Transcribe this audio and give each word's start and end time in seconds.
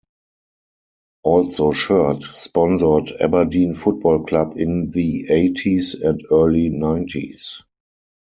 Also 1.21 1.71
shirt 1.71 2.23
sponsored 2.23 3.11
Aberdeen 3.21 3.75
Football 3.75 4.23
Club 4.23 4.55
in 4.57 4.89
the 4.89 5.29
eighties 5.29 5.93
and 5.93 6.23
early 6.31 6.69
nineties. 6.69 7.61